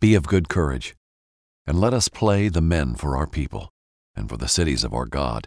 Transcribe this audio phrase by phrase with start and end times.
[0.00, 0.96] Be of good courage,
[1.66, 3.70] and let us play the men for our people,
[4.16, 5.46] and for the cities of our God,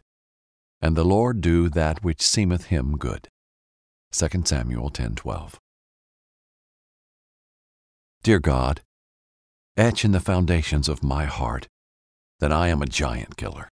[0.80, 3.30] and the Lord do that which seemeth him good.
[4.12, 5.60] 2 Samuel 10:12.
[8.22, 8.84] Dear God,
[9.76, 11.68] etch in the foundations of my heart
[12.40, 13.70] that I am a giant killer,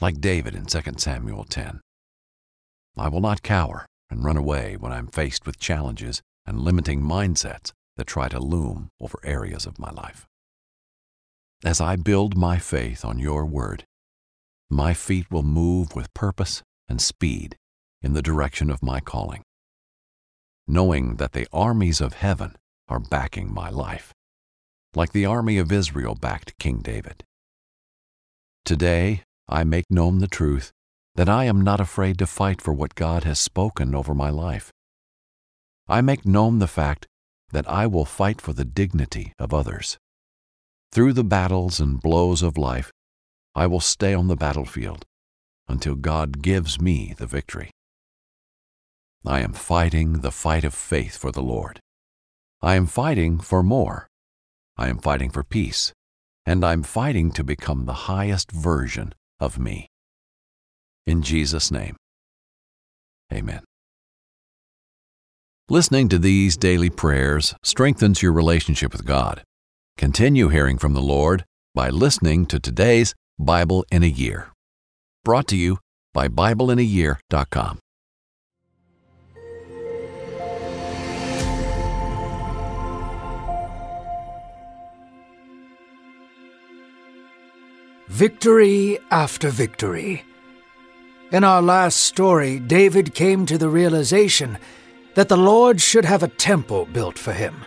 [0.00, 1.82] like David in 2 Samuel 10.
[2.96, 7.72] I will not cower and run away when I'm faced with challenges and limiting mindsets
[7.96, 10.26] that try to loom over areas of my life.
[11.64, 13.84] As I build my faith on your word,
[14.68, 17.56] my feet will move with purpose and speed
[18.02, 19.42] in the direction of my calling,
[20.66, 22.56] knowing that the armies of heaven
[22.88, 24.12] are backing my life,
[24.94, 27.24] like the army of Israel backed King David.
[28.64, 30.72] Today, I make known the truth
[31.14, 34.70] that I am not afraid to fight for what God has spoken over my life.
[35.88, 37.06] I make known the fact
[37.50, 39.98] that I will fight for the dignity of others.
[40.92, 42.90] Through the battles and blows of life,
[43.54, 45.04] I will stay on the battlefield
[45.68, 47.70] until God gives me the victory.
[49.24, 51.80] I am fighting the fight of faith for the Lord.
[52.62, 54.08] I am fighting for more.
[54.76, 55.92] I am fighting for peace,
[56.44, 59.88] and I'm fighting to become the highest version of me.
[61.06, 61.96] In Jesus' name,
[63.32, 63.62] amen.
[65.68, 69.42] Listening to these daily prayers strengthens your relationship with God.
[69.96, 71.44] Continue hearing from the Lord
[71.74, 74.52] by listening to today's Bible in a Year.
[75.24, 75.78] Brought to you
[76.14, 77.80] by BibleInAYear.com.
[88.06, 90.22] Victory after victory.
[91.32, 94.58] In our last story, David came to the realization
[95.16, 97.64] that the Lord should have a temple built for him.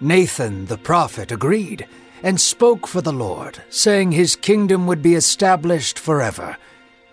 [0.00, 1.86] Nathan the prophet agreed
[2.22, 6.56] and spoke for the Lord, saying his kingdom would be established forever.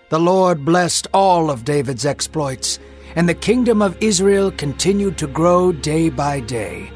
[0.10, 2.80] The Lord blessed all of David's exploits,
[3.16, 6.92] and the kingdom of Israel continued to grow day by day.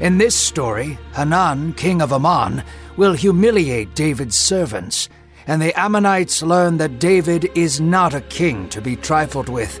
[0.00, 2.64] In this story, Hanun, king of Ammon,
[2.96, 5.10] will humiliate David's servants,
[5.46, 9.80] and the Ammonites learn that David is not a king to be trifled with,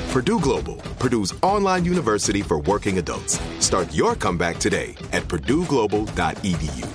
[0.11, 3.39] Purdue Global, Purdue's online university for working adults.
[3.59, 6.85] Start your comeback today at purdueglobal.edu.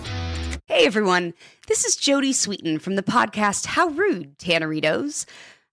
[0.67, 1.33] Hey everyone,
[1.67, 5.25] this is Jodie Sweetin from the podcast How Rude, Tanneritos.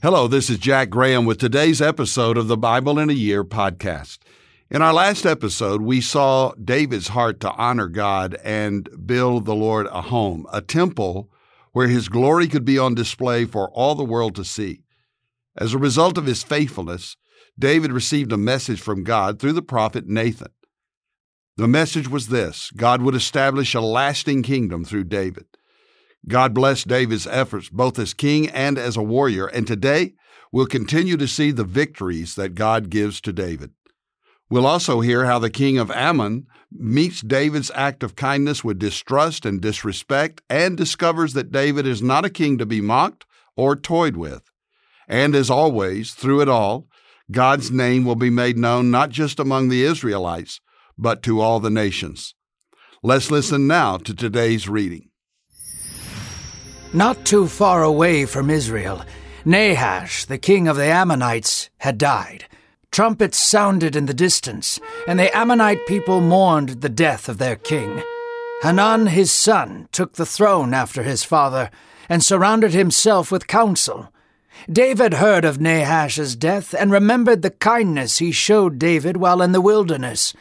[0.00, 4.18] Hello, this is Jack Graham with today's episode of the Bible in a Year podcast.
[4.70, 9.88] In our last episode, we saw David's heart to honor God and build the Lord
[9.88, 11.28] a home, a temple
[11.72, 14.84] where his glory could be on display for all the world to see.
[15.56, 17.16] As a result of his faithfulness,
[17.58, 20.52] David received a message from God through the prophet Nathan.
[21.56, 25.46] The message was this God would establish a lasting kingdom through David.
[26.26, 30.14] God bless David's efforts both as king and as a warrior, and today
[30.50, 33.70] we'll continue to see the victories that God gives to David.
[34.50, 39.44] We'll also hear how the king of Ammon meets David's act of kindness with distrust
[39.44, 43.26] and disrespect and discovers that David is not a king to be mocked
[43.56, 44.42] or toyed with.
[45.06, 46.88] And as always, through it all,
[47.30, 50.60] God's name will be made known not just among the Israelites,
[50.96, 52.34] but to all the nations.
[53.02, 55.10] Let's listen now to today's reading.
[56.94, 59.04] Not too far away from Israel,
[59.44, 62.46] Nahash, the king of the Ammonites, had died.
[62.90, 68.02] Trumpets sounded in the distance, and the Ammonite people mourned the death of their king.
[68.62, 71.70] Hanun, his son, took the throne after his father
[72.08, 74.10] and surrounded himself with counsel.
[74.72, 79.60] David heard of Nahash's death and remembered the kindness he showed David while in the
[79.60, 80.32] wilderness.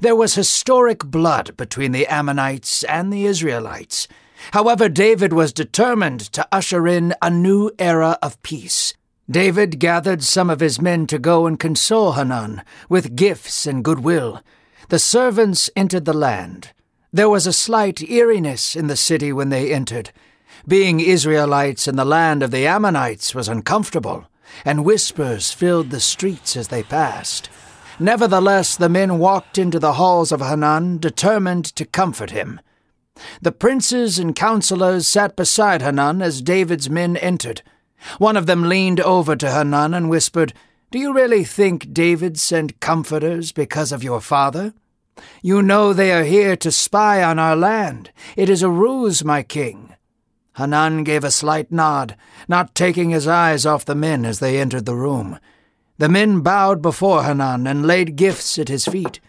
[0.00, 4.06] There was historic blood between the Ammonites and the Israelites.
[4.52, 8.94] However, David was determined to usher in a new era of peace.
[9.30, 14.42] David gathered some of his men to go and console Hanun with gifts and goodwill.
[14.88, 16.72] The servants entered the land.
[17.12, 20.12] There was a slight eeriness in the city when they entered.
[20.66, 24.26] Being Israelites in the land of the Ammonites was uncomfortable,
[24.64, 27.50] and whispers filled the streets as they passed.
[27.98, 32.60] Nevertheless, the men walked into the halls of Hanun, determined to comfort him.
[33.40, 37.62] The princes and counselors sat beside Hanun as David's men entered.
[38.18, 40.52] One of them leaned over to Hanun and whispered,
[40.90, 44.74] Do you really think David sent comforters because of your father?
[45.42, 48.10] You know they are here to spy on our land.
[48.36, 49.94] It is a ruse, my king.
[50.54, 52.16] Hanun gave a slight nod,
[52.48, 55.38] not taking his eyes off the men as they entered the room.
[55.98, 59.20] The men bowed before Hanun and laid gifts at his feet.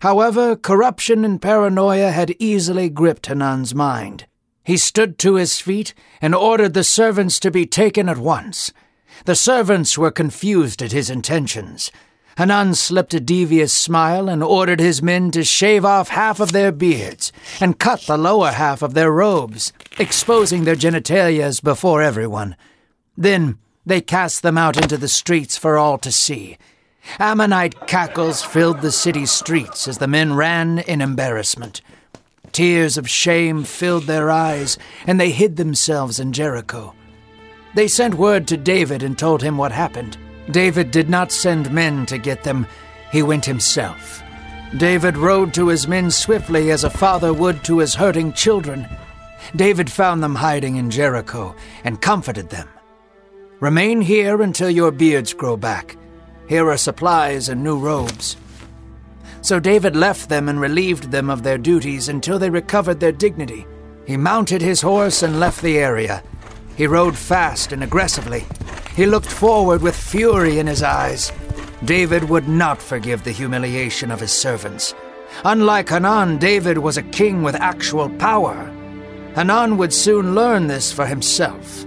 [0.00, 4.26] However, corruption and paranoia had easily gripped Hanun's mind.
[4.64, 8.72] He stood to his feet and ordered the servants to be taken at once.
[9.24, 11.90] The servants were confused at his intentions.
[12.36, 16.72] Hanun slipped a devious smile and ordered his men to shave off half of their
[16.72, 22.56] beards and cut the lower half of their robes, exposing their genitalias before everyone.
[23.16, 26.56] Then they cast them out into the streets for all to see.
[27.18, 31.80] Ammonite cackles filled the city streets as the men ran in embarrassment.
[32.52, 36.94] Tears of shame filled their eyes, and they hid themselves in Jericho.
[37.74, 40.16] They sent word to David and told him what happened.
[40.50, 42.66] David did not send men to get them,
[43.12, 44.22] he went himself.
[44.76, 48.86] David rode to his men swiftly as a father would to his hurting children.
[49.54, 51.54] David found them hiding in Jericho
[51.84, 52.68] and comforted them.
[53.58, 55.96] Remain here until your beards grow back.
[56.50, 58.36] Here are supplies and new robes.
[59.40, 63.68] So David left them and relieved them of their duties until they recovered their dignity.
[64.04, 66.24] He mounted his horse and left the area.
[66.74, 68.46] He rode fast and aggressively.
[68.96, 71.30] He looked forward with fury in his eyes.
[71.84, 74.92] David would not forgive the humiliation of his servants.
[75.44, 78.74] Unlike Hanun, David was a king with actual power.
[79.36, 81.86] Hanun would soon learn this for himself.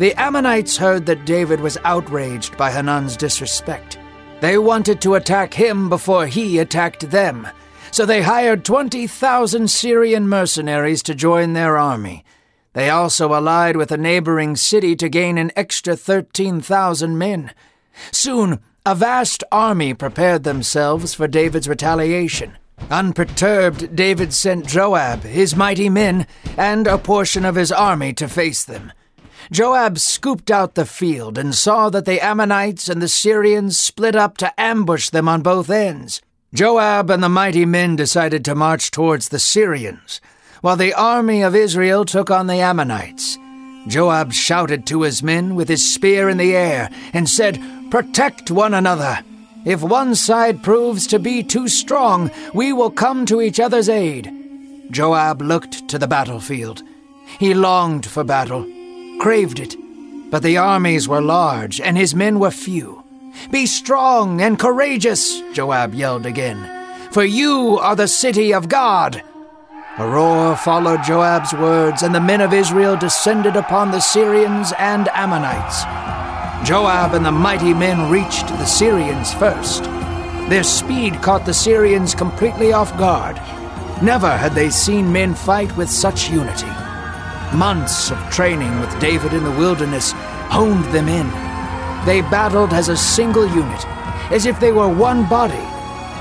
[0.00, 3.98] The Ammonites heard that David was outraged by Hanun's disrespect.
[4.40, 7.46] They wanted to attack him before he attacked them,
[7.90, 12.24] so they hired 20,000 Syrian mercenaries to join their army.
[12.72, 17.52] They also allied with a neighboring city to gain an extra 13,000 men.
[18.10, 22.56] Soon, a vast army prepared themselves for David's retaliation.
[22.90, 28.64] Unperturbed, David sent Joab, his mighty men, and a portion of his army to face
[28.64, 28.94] them.
[29.50, 34.36] Joab scooped out the field and saw that the Ammonites and the Syrians split up
[34.38, 36.20] to ambush them on both ends.
[36.52, 40.20] Joab and the mighty men decided to march towards the Syrians,
[40.60, 43.38] while the army of Israel took on the Ammonites.
[43.86, 48.74] Joab shouted to his men with his spear in the air and said, Protect one
[48.74, 49.20] another.
[49.64, 54.32] If one side proves to be too strong, we will come to each other's aid.
[54.90, 56.82] Joab looked to the battlefield.
[57.38, 58.66] He longed for battle
[59.20, 59.76] craved it.
[60.30, 63.04] But the armies were large, and his men were few.
[63.50, 66.58] Be strong and courageous, Joab yelled again,
[67.12, 69.22] for you are the city of God.
[69.98, 75.08] A roar followed Joab's words, and the men of Israel descended upon the Syrians and
[75.08, 75.82] Ammonites.
[76.66, 79.84] Joab and the mighty men reached the Syrians first.
[80.48, 83.36] Their speed caught the Syrians completely off guard.
[84.02, 86.89] Never had they seen men fight with such unity.
[87.54, 90.12] Months of training with David in the wilderness
[90.50, 91.26] honed them in.
[92.06, 93.86] They battled as a single unit,
[94.30, 95.66] as if they were one body.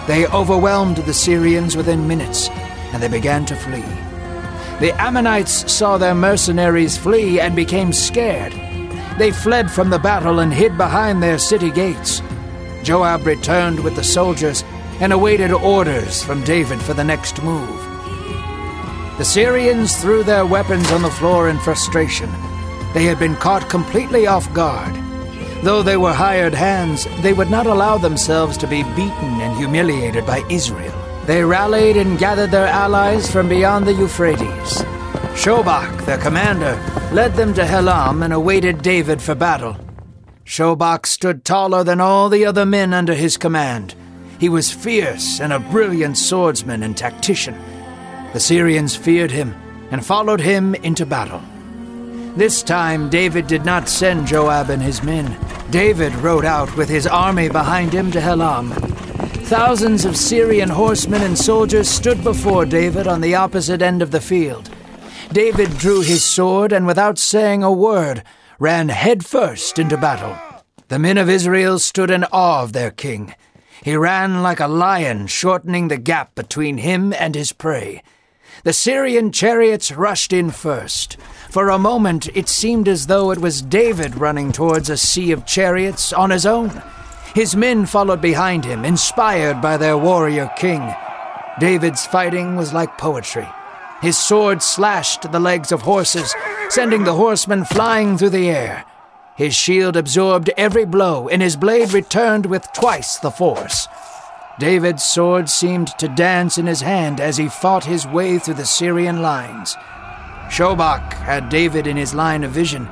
[0.07, 2.49] They overwhelmed the Syrians within minutes,
[2.91, 3.85] and they began to flee.
[4.79, 8.53] The Ammonites saw their mercenaries flee and became scared.
[9.19, 12.23] They fled from the battle and hid behind their city gates.
[12.81, 14.63] Joab returned with the soldiers
[14.99, 17.98] and awaited orders from David for the next move.
[19.19, 22.31] The Syrians threw their weapons on the floor in frustration.
[22.93, 24.95] They had been caught completely off guard.
[25.61, 30.25] Though they were hired hands, they would not allow themselves to be beaten and humiliated
[30.25, 30.97] by Israel.
[31.25, 34.85] They rallied and gathered their allies from beyond the Euphrates.
[35.35, 39.75] Shobach, their commander, led them to Helam and awaited David for battle.
[40.45, 43.95] Shobach stood taller than all the other men under his command.
[44.39, 47.59] He was fierce and a brilliant swordsman and tactician.
[48.33, 49.55] The Syrians feared him
[49.91, 51.41] and followed him into battle.
[52.35, 55.37] This time, David did not send Joab and his men.
[55.71, 58.71] David rode out with his army behind him to Helam.
[59.47, 64.21] Thousands of Syrian horsemen and soldiers stood before David on the opposite end of the
[64.21, 64.69] field.
[65.31, 68.23] David drew his sword and, without saying a word,
[68.59, 70.37] ran headfirst into battle.
[70.87, 73.33] The men of Israel stood in awe of their king.
[73.83, 78.03] He ran like a lion, shortening the gap between him and his prey.
[78.63, 81.15] The Syrian chariots rushed in first.
[81.49, 85.45] For a moment, it seemed as though it was David running towards a sea of
[85.45, 86.83] chariots on his own.
[87.33, 90.93] His men followed behind him, inspired by their warrior king.
[91.59, 93.47] David's fighting was like poetry.
[94.01, 96.33] His sword slashed the legs of horses,
[96.69, 98.83] sending the horsemen flying through the air.
[99.37, 103.87] His shield absorbed every blow, and his blade returned with twice the force.
[104.59, 108.65] David's sword seemed to dance in his hand as he fought his way through the
[108.65, 109.77] Syrian lines.
[110.49, 112.85] Shobach had David in his line of vision.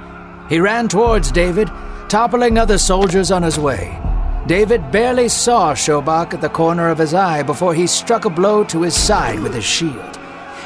[0.47, 1.69] He ran towards David,
[2.07, 3.99] toppling other soldiers on his way.
[4.47, 8.63] David barely saw Shobach at the corner of his eye before he struck a blow
[8.63, 10.17] to his side with his shield.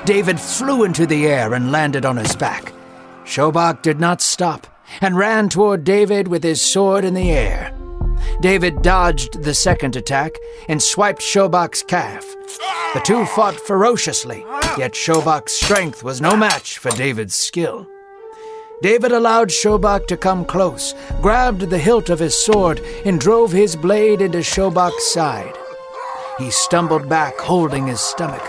[0.05, 2.73] David flew into the air and landed on his back.
[3.25, 4.67] Shobach did not stop
[5.01, 7.75] and ran toward David with his sword in the air.
[8.41, 12.35] David dodged the second attack and swiped Shobach's calf.
[12.93, 14.45] The two fought ferociously,
[14.77, 17.87] yet Shobach's strength was no match for David's skill.
[18.81, 23.75] David allowed Shobach to come close, grabbed the hilt of his sword, and drove his
[23.75, 25.55] blade into Shobach's side.
[26.39, 28.41] He stumbled back, holding his stomach.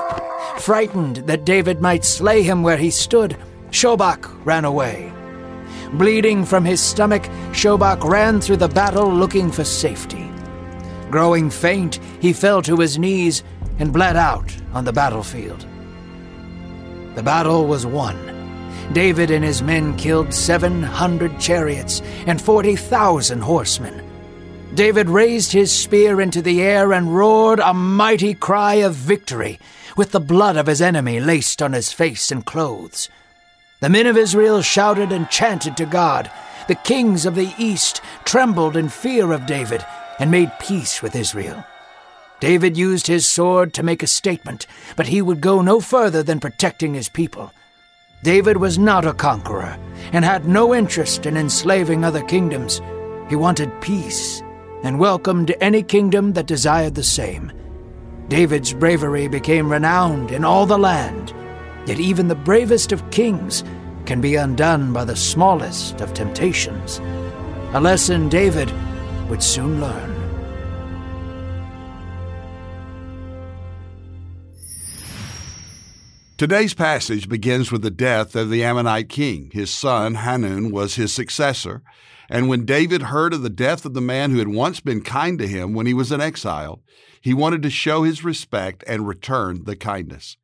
[0.58, 3.36] Frightened that David might slay him where he stood,
[3.70, 5.12] Shobak ran away.
[5.92, 10.30] Bleeding from his stomach, Shobach ran through the battle looking for safety.
[11.10, 13.44] Growing faint, he fell to his knees
[13.78, 15.66] and bled out on the battlefield.
[17.14, 18.16] The battle was won.
[18.94, 24.02] David and his men killed 700 chariots and 40,000 horsemen.
[24.74, 29.60] David raised his spear into the air and roared a mighty cry of victory,
[29.96, 33.10] with the blood of his enemy laced on his face and clothes.
[33.82, 36.30] The men of Israel shouted and chanted to God.
[36.68, 39.84] The kings of the east trembled in fear of David
[40.20, 41.64] and made peace with Israel.
[42.38, 46.38] David used his sword to make a statement, but he would go no further than
[46.38, 47.52] protecting his people.
[48.22, 49.76] David was not a conqueror
[50.12, 52.80] and had no interest in enslaving other kingdoms.
[53.28, 54.44] He wanted peace
[54.84, 57.50] and welcomed any kingdom that desired the same.
[58.28, 61.34] David's bravery became renowned in all the land,
[61.86, 63.64] yet even the bravest of kings
[64.06, 66.98] can be undone by the smallest of temptations.
[67.74, 68.72] A lesson David
[69.28, 70.12] would soon learn.
[76.36, 79.50] Today's passage begins with the death of the Ammonite king.
[79.52, 81.82] His son, Hanun, was his successor.
[82.28, 85.38] And when David heard of the death of the man who had once been kind
[85.38, 86.82] to him when he was in exile,
[87.20, 90.36] he wanted to show his respect and return the kindness.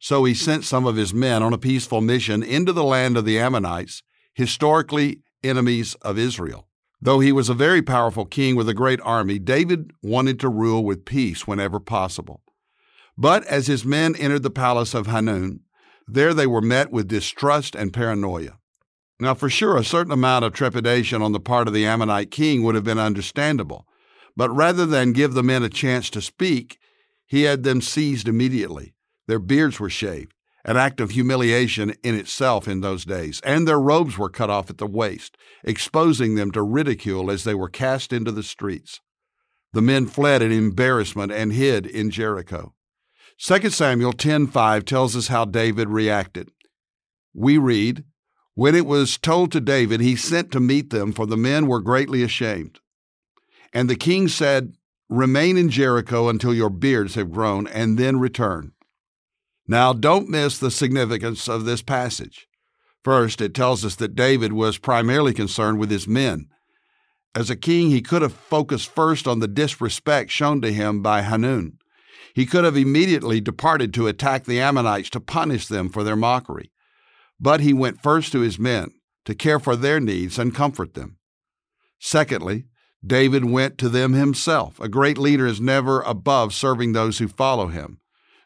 [0.00, 3.26] So he sent some of his men on a peaceful mission into the land of
[3.26, 4.02] the Ammonites,
[4.32, 6.66] historically enemies of Israel.
[7.02, 10.84] Though he was a very powerful king with a great army, David wanted to rule
[10.84, 12.42] with peace whenever possible.
[13.16, 15.60] But as his men entered the palace of Hanun,
[16.08, 18.58] there they were met with distrust and paranoia.
[19.18, 22.62] Now, for sure, a certain amount of trepidation on the part of the Ammonite king
[22.62, 23.86] would have been understandable,
[24.34, 26.78] but rather than give the men a chance to speak,
[27.26, 28.94] he had them seized immediately.
[29.30, 30.34] Their beards were shaved,
[30.64, 34.70] an act of humiliation in itself in those days, and their robes were cut off
[34.70, 39.00] at the waist, exposing them to ridicule as they were cast into the streets.
[39.72, 42.74] The men fled in embarrassment and hid in Jericho.
[43.38, 46.50] 2 Samuel 10:5 tells us how David reacted.
[47.32, 48.02] We read,
[48.54, 51.80] "When it was told to David, he sent to meet them, for the men were
[51.80, 52.80] greatly ashamed.
[53.72, 54.74] And the king said,
[55.08, 58.72] Remain in Jericho until your beards have grown, and then return."
[59.70, 62.48] Now, don't miss the significance of this passage.
[63.04, 66.48] First, it tells us that David was primarily concerned with his men.
[67.36, 71.22] As a king, he could have focused first on the disrespect shown to him by
[71.22, 71.78] Hanun
[72.34, 76.72] He could have immediately departed to attack the Ammonites to punish them for their mockery.
[77.38, 78.90] But he went first to his men
[79.24, 81.18] to care for their needs and comfort them.
[82.00, 82.64] Secondly,
[83.06, 84.80] David went to them himself.
[84.80, 87.99] A great leader is never above serving those who follow him.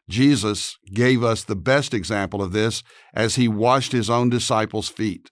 [0.09, 2.83] Jesus gave us the best example of this
[3.15, 5.31] as he washed his own disciples' feet.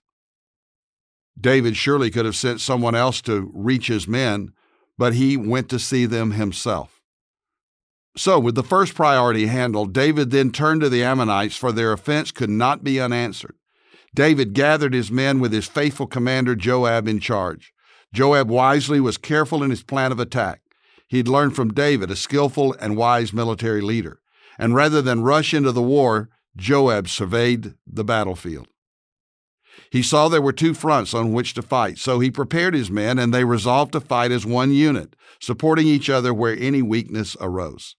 [1.39, 4.49] David surely could have sent someone else to reach his men,
[4.97, 7.01] but he went to see them himself.
[8.15, 12.31] So, with the first priority handled, David then turned to the Ammonites, for their offense
[12.31, 13.55] could not be unanswered.
[14.13, 17.73] David gathered his men with his faithful commander Joab in charge.
[18.13, 20.61] Joab wisely was careful in his plan of attack.
[21.07, 24.19] He'd learned from David, a skillful and wise military leader.
[24.57, 28.67] And rather than rush into the war, Joab surveyed the battlefield.
[29.89, 33.17] He saw there were two fronts on which to fight, so he prepared his men
[33.19, 37.95] and they resolved to fight as one unit, supporting each other where any weakness arose.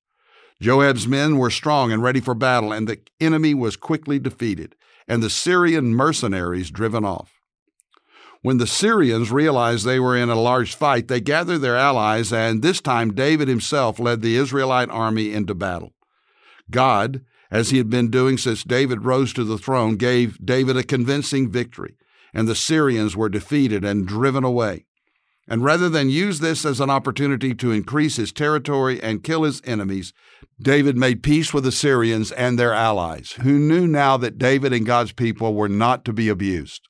[0.60, 5.22] Joab's men were strong and ready for battle, and the enemy was quickly defeated, and
[5.22, 7.40] the Syrian mercenaries driven off.
[8.42, 12.62] When the Syrians realized they were in a large fight, they gathered their allies, and
[12.62, 15.92] this time David himself led the Israelite army into battle.
[16.70, 20.82] God, as he had been doing since David rose to the throne, gave David a
[20.82, 21.96] convincing victory,
[22.32, 24.86] and the Syrians were defeated and driven away.
[25.46, 29.60] And rather than use this as an opportunity to increase his territory and kill his
[29.64, 30.14] enemies,
[30.60, 34.86] David made peace with the Syrians and their allies, who knew now that David and
[34.86, 36.88] God's people were not to be abused.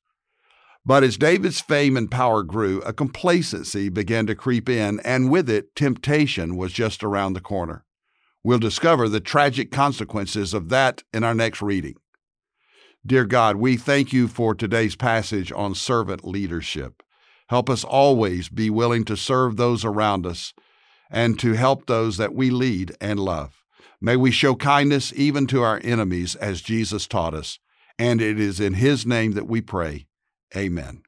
[0.87, 5.49] But as David's fame and power grew, a complacency began to creep in, and with
[5.49, 7.84] it, temptation was just around the corner.
[8.45, 11.95] We'll discover the tragic consequences of that in our next reading.
[13.07, 17.03] Dear God, we thank you for today's passage on servant leadership.
[17.49, 20.53] Help us always be willing to serve those around us
[21.11, 23.65] and to help those that we lead and love.
[24.01, 27.59] May we show kindness even to our enemies as Jesus taught us.
[27.99, 30.07] And it is in His name that we pray.
[30.55, 31.03] Amen.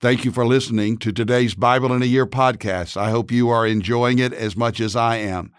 [0.00, 2.96] Thank you for listening to today's Bible in a Year podcast.
[2.96, 5.52] I hope you are enjoying it as much as I am.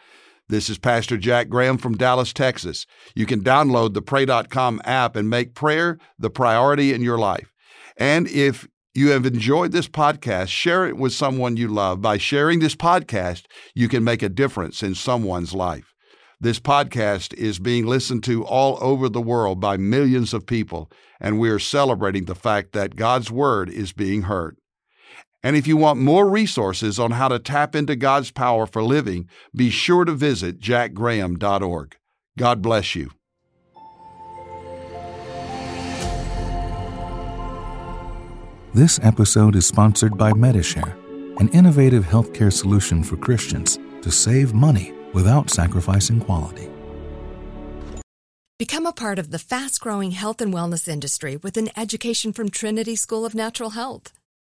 [0.48, 2.86] This is Pastor Jack Graham from Dallas, Texas.
[3.16, 7.52] You can download the Pray.com app and make prayer the priority in your life.
[7.98, 12.00] And if you have enjoyed this podcast, share it with someone you love.
[12.00, 15.96] By sharing this podcast, you can make a difference in someone's life.
[16.40, 21.40] This podcast is being listened to all over the world by millions of people, and
[21.40, 24.58] we are celebrating the fact that God's Word is being heard.
[25.46, 29.30] And if you want more resources on how to tap into God's power for living,
[29.56, 31.96] be sure to visit jackgraham.org.
[32.36, 33.12] God bless you.
[38.74, 40.98] This episode is sponsored by Medi-Share,
[41.38, 46.68] an innovative healthcare solution for Christians to save money without sacrificing quality.
[48.58, 52.50] Become a part of the fast growing health and wellness industry with an education from
[52.50, 54.12] Trinity School of Natural Health.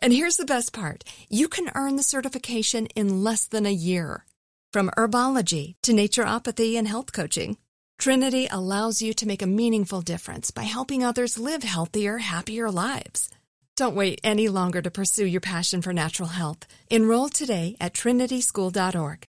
[0.00, 4.24] And here's the best part you can earn the certification in less than a year.
[4.72, 7.56] From herbology to naturopathy and health coaching,
[7.98, 13.28] Trinity allows you to make a meaningful difference by helping others live healthier, happier lives.
[13.76, 16.66] Don't wait any longer to pursue your passion for natural health.
[16.90, 19.24] Enroll today at trinityschool.org.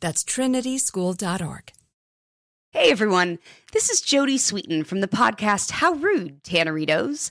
[0.00, 1.72] That's trinityschool.org.
[2.72, 3.40] Hey everyone,
[3.72, 7.30] this is Jodie Sweetin from the podcast How Rude, Tanneritos.